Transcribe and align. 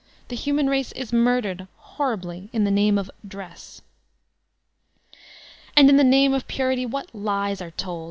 The 0.29 0.35
human 0.35 0.67
race 0.67 0.91
is 0.93 1.13
mur 1.13 1.43
dered, 1.43 1.67
horribly, 1.75 2.49
''in 2.51 2.63
the 2.65 2.71
name 2.71 2.97
of" 2.97 3.11
Dress. 3.23 3.83
And 5.77 5.91
in 5.91 5.97
the 5.97 6.03
name 6.03 6.33
of 6.33 6.47
Purity 6.47 6.87
what 6.87 7.13
lies 7.13 7.61
are 7.61 7.69
told! 7.69 7.99